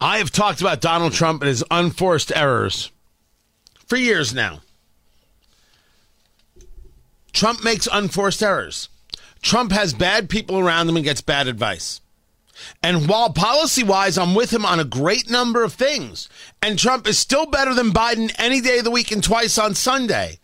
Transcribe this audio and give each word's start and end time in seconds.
I 0.00 0.18
have 0.18 0.30
talked 0.30 0.60
about 0.60 0.80
Donald 0.80 1.12
Trump 1.12 1.42
and 1.42 1.48
his 1.48 1.64
unforced 1.70 2.30
errors 2.34 2.92
for 3.86 3.96
years 3.96 4.32
now. 4.32 4.60
Trump 7.32 7.64
makes 7.64 7.88
unforced 7.90 8.42
errors. 8.42 8.88
Trump 9.42 9.72
has 9.72 9.94
bad 9.94 10.28
people 10.28 10.58
around 10.58 10.88
him 10.88 10.96
and 10.96 11.04
gets 11.04 11.20
bad 11.20 11.48
advice. 11.48 12.00
And 12.82 13.08
while 13.08 13.32
policy 13.32 13.84
wise, 13.84 14.18
I'm 14.18 14.34
with 14.34 14.52
him 14.52 14.64
on 14.66 14.80
a 14.80 14.84
great 14.84 15.30
number 15.30 15.62
of 15.62 15.72
things, 15.72 16.28
and 16.60 16.78
Trump 16.78 17.06
is 17.06 17.16
still 17.16 17.46
better 17.46 17.72
than 17.72 17.92
Biden 17.92 18.34
any 18.36 18.60
day 18.60 18.78
of 18.78 18.84
the 18.84 18.90
week 18.90 19.12
and 19.12 19.22
twice 19.22 19.58
on 19.58 19.74
Sunday. 19.74 20.38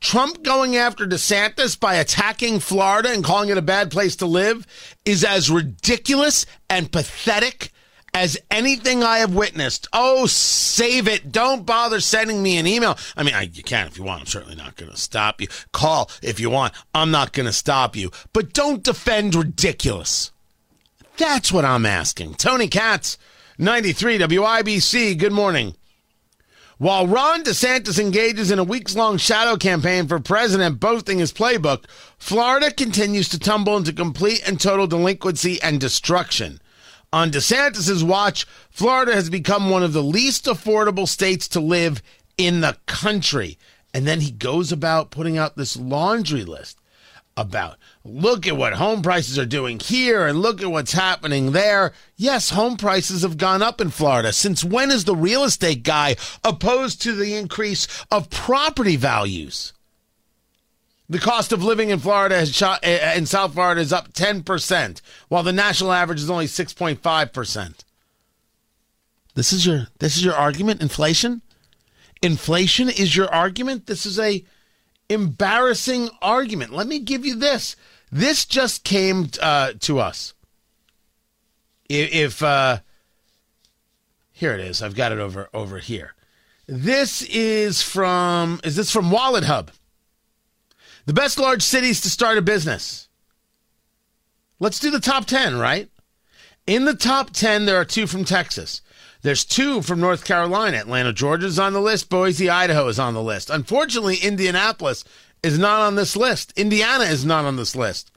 Trump 0.00 0.42
going 0.42 0.76
after 0.76 1.06
DeSantis 1.06 1.78
by 1.78 1.94
attacking 1.94 2.60
Florida 2.60 3.10
and 3.10 3.24
calling 3.24 3.50
it 3.50 3.58
a 3.58 3.62
bad 3.62 3.90
place 3.90 4.16
to 4.16 4.26
live 4.26 4.66
is 5.04 5.24
as 5.24 5.50
ridiculous 5.50 6.46
and 6.68 6.92
pathetic 6.92 7.70
as 8.14 8.38
anything 8.50 9.02
I 9.02 9.18
have 9.18 9.34
witnessed. 9.34 9.88
Oh, 9.92 10.26
save 10.26 11.08
it. 11.08 11.32
Don't 11.32 11.66
bother 11.66 12.00
sending 12.00 12.42
me 12.42 12.56
an 12.56 12.66
email. 12.66 12.96
I 13.16 13.24
mean, 13.24 13.34
I, 13.34 13.42
you 13.42 13.64
can 13.64 13.88
if 13.88 13.98
you 13.98 14.04
want. 14.04 14.20
I'm 14.20 14.26
certainly 14.26 14.54
not 14.54 14.76
going 14.76 14.90
to 14.90 14.96
stop 14.96 15.40
you. 15.40 15.48
Call 15.72 16.08
if 16.22 16.38
you 16.38 16.48
want. 16.48 16.72
I'm 16.94 17.10
not 17.10 17.32
going 17.32 17.46
to 17.46 17.52
stop 17.52 17.96
you. 17.96 18.12
But 18.32 18.54
don't 18.54 18.84
defend 18.84 19.34
ridiculous. 19.34 20.30
That's 21.16 21.52
what 21.52 21.64
I'm 21.64 21.84
asking. 21.84 22.34
Tony 22.34 22.68
Katz, 22.68 23.18
93 23.58 24.18
WIBC, 24.18 25.18
good 25.18 25.32
morning. 25.32 25.74
While 26.78 27.06
Ron 27.06 27.44
DeSantis 27.44 28.00
engages 28.00 28.50
in 28.50 28.58
a 28.58 28.64
weeks 28.64 28.96
long 28.96 29.16
shadow 29.16 29.56
campaign 29.56 30.08
for 30.08 30.18
president, 30.18 30.80
boasting 30.80 31.18
his 31.18 31.32
playbook, 31.32 31.84
Florida 32.18 32.72
continues 32.72 33.28
to 33.28 33.38
tumble 33.38 33.76
into 33.76 33.92
complete 33.92 34.46
and 34.46 34.60
total 34.60 34.88
delinquency 34.88 35.62
and 35.62 35.80
destruction. 35.80 36.60
On 37.14 37.30
DeSantis' 37.30 38.02
watch, 38.02 38.44
Florida 38.70 39.14
has 39.14 39.30
become 39.30 39.70
one 39.70 39.84
of 39.84 39.92
the 39.92 40.02
least 40.02 40.46
affordable 40.46 41.06
states 41.06 41.46
to 41.46 41.60
live 41.60 42.02
in 42.36 42.60
the 42.60 42.76
country. 42.86 43.56
And 43.94 44.04
then 44.04 44.20
he 44.20 44.32
goes 44.32 44.72
about 44.72 45.12
putting 45.12 45.38
out 45.38 45.56
this 45.56 45.76
laundry 45.76 46.42
list 46.42 46.80
about 47.36 47.78
look 48.02 48.48
at 48.48 48.56
what 48.56 48.72
home 48.72 49.00
prices 49.00 49.38
are 49.38 49.46
doing 49.46 49.78
here 49.78 50.26
and 50.26 50.42
look 50.42 50.60
at 50.60 50.72
what's 50.72 50.90
happening 50.90 51.52
there. 51.52 51.92
Yes, 52.16 52.50
home 52.50 52.76
prices 52.76 53.22
have 53.22 53.36
gone 53.36 53.62
up 53.62 53.80
in 53.80 53.90
Florida. 53.90 54.32
Since 54.32 54.64
when 54.64 54.90
is 54.90 55.04
the 55.04 55.14
real 55.14 55.44
estate 55.44 55.84
guy 55.84 56.16
opposed 56.42 57.00
to 57.02 57.12
the 57.12 57.36
increase 57.36 57.86
of 58.10 58.28
property 58.28 58.96
values? 58.96 59.72
The 61.08 61.18
cost 61.18 61.52
of 61.52 61.62
living 61.62 61.90
in 61.90 61.98
Florida 61.98 62.36
has 62.38 62.54
shot 62.54 62.80
eh, 62.82 62.98
eh, 63.00 63.14
in 63.14 63.26
South 63.26 63.52
Florida 63.52 63.80
is 63.80 63.92
up 63.92 64.12
10%, 64.14 65.00
while 65.28 65.42
the 65.42 65.52
national 65.52 65.92
average 65.92 66.20
is 66.20 66.30
only 66.30 66.46
6.5%. 66.46 67.84
This 69.34 69.52
is 69.52 69.66
your 69.66 69.88
this 69.98 70.16
is 70.16 70.24
your 70.24 70.34
argument 70.34 70.80
inflation? 70.80 71.42
Inflation 72.22 72.88
is 72.88 73.16
your 73.16 73.28
argument? 73.34 73.86
This 73.86 74.06
is 74.06 74.18
a 74.18 74.44
embarrassing 75.10 76.08
argument. 76.22 76.72
Let 76.72 76.86
me 76.86 77.00
give 77.00 77.26
you 77.26 77.34
this. 77.34 77.76
This 78.10 78.44
just 78.44 78.84
came 78.84 79.28
uh, 79.42 79.72
to 79.80 79.98
us. 79.98 80.34
If, 81.88 82.42
uh, 82.42 82.78
here 84.32 84.52
it 84.52 84.60
is, 84.60 84.82
I've 84.82 84.94
got 84.94 85.12
it 85.12 85.18
over 85.18 85.50
over 85.52 85.78
here. 85.78 86.14
This 86.66 87.22
is 87.22 87.82
from 87.82 88.60
is 88.64 88.76
this 88.76 88.90
from 88.90 89.10
Wallet 89.10 89.44
Hub? 89.44 89.70
The 91.06 91.12
best 91.12 91.38
large 91.38 91.62
cities 91.62 92.00
to 92.02 92.10
start 92.10 92.38
a 92.38 92.42
business. 92.42 93.08
Let's 94.58 94.78
do 94.78 94.90
the 94.90 95.00
top 95.00 95.26
10, 95.26 95.58
right? 95.58 95.90
In 96.66 96.86
the 96.86 96.94
top 96.94 97.30
10, 97.30 97.66
there 97.66 97.76
are 97.76 97.84
two 97.84 98.06
from 98.06 98.24
Texas. 98.24 98.80
There's 99.20 99.44
two 99.44 99.82
from 99.82 100.00
North 100.00 100.24
Carolina. 100.24 100.78
Atlanta, 100.78 101.12
Georgia 101.12 101.46
is 101.46 101.58
on 101.58 101.72
the 101.72 101.80
list. 101.80 102.08
Boise, 102.08 102.48
Idaho 102.48 102.88
is 102.88 102.98
on 102.98 103.14
the 103.14 103.22
list. 103.22 103.50
Unfortunately, 103.50 104.16
Indianapolis 104.16 105.04
is 105.42 105.58
not 105.58 105.80
on 105.80 105.94
this 105.94 106.16
list. 106.16 106.52
Indiana 106.56 107.04
is 107.04 107.24
not 107.24 107.44
on 107.44 107.56
this 107.56 107.76
list. 107.76 108.10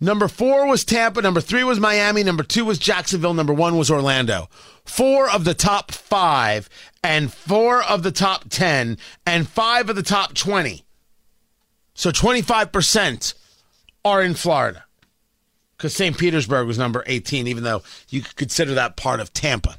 Number 0.00 0.28
four 0.28 0.66
was 0.66 0.84
Tampa. 0.84 1.22
Number 1.22 1.40
three 1.40 1.64
was 1.64 1.80
Miami. 1.80 2.22
Number 2.22 2.42
two 2.42 2.64
was 2.64 2.78
Jacksonville. 2.78 3.34
Number 3.34 3.54
one 3.54 3.78
was 3.78 3.90
Orlando. 3.90 4.48
Four 4.84 5.30
of 5.30 5.44
the 5.44 5.54
top 5.54 5.90
five, 5.90 6.68
and 7.02 7.32
four 7.32 7.82
of 7.82 8.02
the 8.02 8.12
top 8.12 8.48
10, 8.50 8.98
and 9.24 9.48
five 9.48 9.88
of 9.88 9.96
the 9.96 10.02
top 10.02 10.34
20. 10.34 10.84
So 11.94 12.10
25% 12.10 13.34
are 14.04 14.22
in 14.22 14.34
Florida 14.34 14.84
because 15.76 15.94
St. 15.94 16.16
Petersburg 16.16 16.66
was 16.66 16.78
number 16.78 17.02
18, 17.06 17.46
even 17.46 17.64
though 17.64 17.82
you 18.08 18.20
could 18.20 18.36
consider 18.36 18.74
that 18.74 18.96
part 18.96 19.20
of 19.20 19.32
Tampa. 19.32 19.76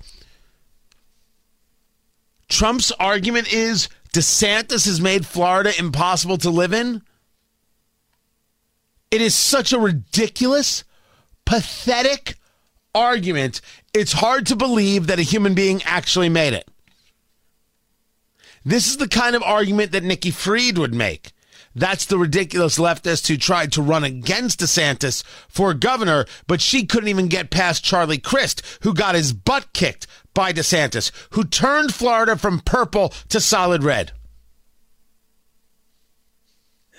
Trump's 2.49 2.91
argument 2.91 3.51
is 3.51 3.89
DeSantis 4.13 4.85
has 4.85 5.01
made 5.01 5.25
Florida 5.25 5.71
impossible 5.77 6.37
to 6.39 6.49
live 6.49 6.73
in. 6.73 7.01
It 9.09 9.21
is 9.21 9.35
such 9.35 9.71
a 9.71 9.79
ridiculous, 9.79 10.83
pathetic 11.45 12.35
argument. 12.93 13.61
It's 13.93 14.13
hard 14.13 14.45
to 14.47 14.55
believe 14.55 15.07
that 15.07 15.19
a 15.19 15.23
human 15.23 15.53
being 15.53 15.81
actually 15.83 16.29
made 16.29 16.53
it. 16.53 16.67
This 18.65 18.87
is 18.87 18.97
the 18.97 19.07
kind 19.07 19.35
of 19.35 19.43
argument 19.43 19.93
that 19.93 20.03
Nikki 20.03 20.31
Fried 20.31 20.77
would 20.77 20.93
make. 20.93 21.31
That's 21.73 22.05
the 22.05 22.17
ridiculous 22.17 22.79
leftist 22.79 23.27
who 23.27 23.37
tried 23.37 23.71
to 23.73 23.83
run 23.83 24.03
against 24.03 24.59
DeSantis 24.59 25.23
for 25.47 25.73
governor, 25.75 26.25
but 26.47 26.59
she 26.59 26.85
couldn't 26.85 27.07
even 27.07 27.27
get 27.27 27.51
past 27.51 27.83
Charlie 27.83 28.17
Crist, 28.17 28.63
who 28.81 28.95
got 28.95 29.15
his 29.15 29.31
butt 29.31 29.71
kicked 29.73 30.07
by 30.33 30.51
DeSantis, 30.51 31.11
who 31.31 31.43
turned 31.43 31.93
Florida 31.93 32.35
from 32.35 32.61
purple 32.61 33.13
to 33.29 33.39
solid 33.39 33.83
red. 33.83 34.11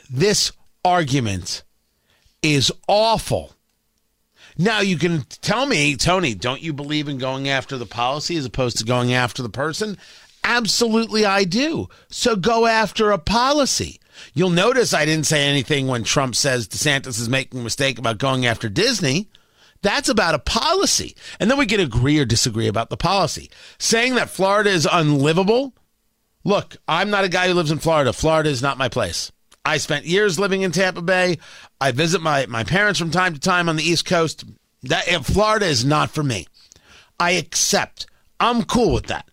This 0.08 0.52
argument 0.84 1.64
is 2.42 2.72
awful. 2.86 3.52
Now 4.56 4.80
you 4.80 4.98
can 4.98 5.22
tell 5.40 5.66
me, 5.66 5.96
Tony, 5.96 6.34
don't 6.34 6.62
you 6.62 6.72
believe 6.72 7.08
in 7.08 7.18
going 7.18 7.48
after 7.48 7.78
the 7.78 7.86
policy 7.86 8.36
as 8.36 8.44
opposed 8.44 8.78
to 8.78 8.84
going 8.84 9.12
after 9.12 9.42
the 9.42 9.48
person? 9.48 9.96
Absolutely, 10.42 11.24
I 11.24 11.44
do. 11.44 11.88
So 12.08 12.34
go 12.34 12.66
after 12.66 13.10
a 13.10 13.18
policy. 13.18 14.00
You'll 14.34 14.50
notice 14.50 14.92
I 14.92 15.04
didn't 15.04 15.26
say 15.26 15.46
anything 15.46 15.86
when 15.86 16.02
Trump 16.02 16.34
says 16.34 16.66
DeSantis 16.66 17.20
is 17.20 17.28
making 17.28 17.60
a 17.60 17.64
mistake 17.64 17.98
about 17.98 18.18
going 18.18 18.46
after 18.46 18.68
Disney. 18.68 19.28
That's 19.82 20.08
about 20.08 20.34
a 20.34 20.40
policy. 20.40 21.14
And 21.38 21.50
then 21.50 21.58
we 21.58 21.66
can 21.66 21.80
agree 21.80 22.18
or 22.18 22.24
disagree 22.24 22.66
about 22.66 22.90
the 22.90 22.96
policy. 22.96 23.50
Saying 23.78 24.16
that 24.16 24.30
Florida 24.30 24.70
is 24.70 24.88
unlivable. 24.90 25.74
Look, 26.44 26.76
I'm 26.88 27.10
not 27.10 27.24
a 27.24 27.28
guy 27.28 27.46
who 27.46 27.54
lives 27.54 27.70
in 27.70 27.78
Florida. 27.78 28.12
Florida 28.12 28.50
is 28.50 28.62
not 28.62 28.78
my 28.78 28.88
place. 28.88 29.30
I 29.68 29.76
spent 29.76 30.06
years 30.06 30.38
living 30.38 30.62
in 30.62 30.72
Tampa 30.72 31.02
Bay. 31.02 31.36
I 31.78 31.92
visit 31.92 32.22
my, 32.22 32.46
my 32.46 32.64
parents 32.64 32.98
from 32.98 33.10
time 33.10 33.34
to 33.34 33.40
time 33.40 33.68
on 33.68 33.76
the 33.76 33.82
East 33.82 34.06
Coast. 34.06 34.44
That 34.84 35.04
Florida 35.26 35.66
is 35.66 35.84
not 35.84 36.10
for 36.10 36.22
me. 36.22 36.46
I 37.20 37.32
accept. 37.32 38.06
I'm 38.40 38.62
cool 38.62 38.94
with 38.94 39.08
that. 39.08 39.28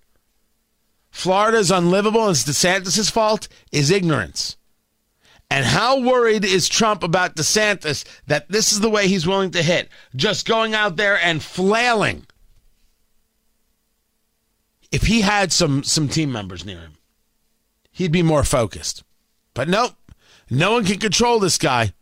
Florida 1.10 1.58
is 1.58 1.72
unlivable 1.72 2.28
and 2.28 2.32
it's 2.32 2.44
DeSantis' 2.44 3.10
fault 3.10 3.48
is 3.72 3.90
ignorance. 3.90 4.58
And 5.50 5.66
how 5.66 6.02
worried 6.02 6.44
is 6.44 6.68
Trump 6.68 7.02
about 7.02 7.38
DeSantis 7.38 8.04
that 8.28 8.50
this 8.50 8.74
is 8.74 8.82
the 8.82 8.90
way 8.90 9.08
he's 9.08 9.26
willing 9.26 9.52
to 9.52 9.64
hit? 9.64 9.88
Just 10.18 10.46
going 10.46 10.74
out 10.74 10.98
there 10.98 11.18
and 11.18 11.42
flailing. 11.42 12.26
If 14.92 15.04
he 15.04 15.22
had 15.22 15.54
some 15.54 15.84
some 15.84 16.10
team 16.10 16.30
members 16.30 16.66
near 16.66 16.80
him, 16.80 16.98
he'd 17.94 18.12
be 18.12 18.22
more 18.22 18.44
focused. 18.44 19.04
But 19.54 19.70
nope, 19.70 19.94
no 20.50 20.74
one 20.74 20.86
can 20.86 21.00
control 21.00 21.40
this 21.40 21.58
guy. 21.58 21.94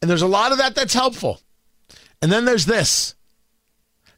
And 0.00 0.10
there's 0.10 0.22
a 0.22 0.26
lot 0.26 0.52
of 0.52 0.58
that 0.58 0.74
that's 0.74 0.94
helpful. 0.94 1.40
And 2.22 2.30
then 2.30 2.44
there's 2.44 2.66
this. 2.66 3.14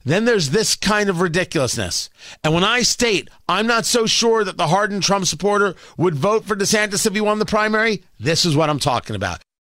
Then 0.04 0.24
there's 0.24 0.50
this 0.50 0.76
kind 0.76 1.10
of 1.10 1.20
ridiculousness. 1.20 2.08
And 2.42 2.54
when 2.54 2.64
I 2.64 2.82
state 2.82 3.28
I'm 3.48 3.66
not 3.66 3.84
so 3.84 4.06
sure 4.06 4.44
that 4.44 4.56
the 4.56 4.68
hardened 4.68 5.02
Trump 5.02 5.26
supporter 5.26 5.74
would 5.98 6.14
vote 6.14 6.44
for 6.44 6.56
DeSantis 6.56 7.06
if 7.06 7.14
he 7.14 7.20
won 7.20 7.38
the 7.38 7.44
primary, 7.44 8.02
this 8.18 8.44
is 8.44 8.56
what 8.56 8.70
I'm 8.70 8.78
talking 8.78 9.16
about. 9.16 9.40